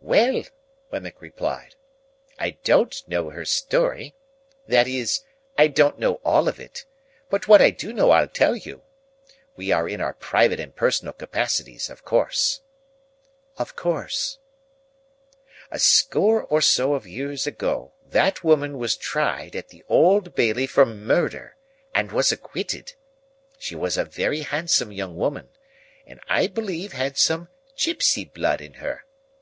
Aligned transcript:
"Well!" 0.00 0.44
Wemmick 0.90 1.20
replied, 1.20 1.74
"I 2.38 2.52
don't 2.64 2.96
know 3.08 3.28
her 3.28 3.44
story,—that 3.44 4.88
is, 4.88 5.20
I 5.58 5.66
don't 5.66 5.98
know 5.98 6.14
all 6.24 6.48
of 6.48 6.58
it. 6.58 6.86
But 7.28 7.46
what 7.46 7.60
I 7.60 7.68
do 7.68 7.92
know 7.92 8.10
I'll 8.10 8.26
tell 8.26 8.56
you. 8.56 8.80
We 9.54 9.70
are 9.70 9.86
in 9.86 10.00
our 10.00 10.14
private 10.14 10.58
and 10.60 10.74
personal 10.74 11.12
capacities, 11.12 11.90
of 11.90 12.06
course." 12.06 12.62
"Of 13.58 13.76
course." 13.76 14.38
"A 15.70 15.78
score 15.78 16.42
or 16.44 16.62
so 16.62 16.94
of 16.94 17.06
years 17.06 17.46
ago, 17.46 17.92
that 18.02 18.42
woman 18.42 18.78
was 18.78 18.96
tried 18.96 19.54
at 19.54 19.68
the 19.68 19.84
Old 19.90 20.34
Bailey 20.34 20.66
for 20.66 20.86
murder, 20.86 21.54
and 21.94 22.12
was 22.12 22.32
acquitted. 22.32 22.94
She 23.58 23.74
was 23.74 23.98
a 23.98 24.06
very 24.06 24.40
handsome 24.40 24.90
young 24.90 25.18
woman, 25.18 25.50
and 26.06 26.18
I 26.30 26.46
believe 26.46 26.94
had 26.94 27.18
some 27.18 27.48
gypsy 27.76 28.24
blood 28.24 28.62
in 28.62 28.72
her. 28.80 29.04